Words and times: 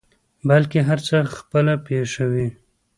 بلکې 0.49 0.79
هر 0.87 0.99
څه 1.07 1.17
خپله 1.35 1.73
پېښوي. 1.87 2.47